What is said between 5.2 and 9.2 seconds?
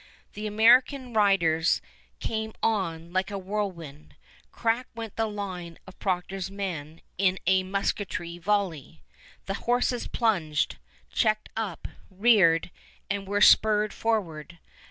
line of Procter's men in a musketry volley!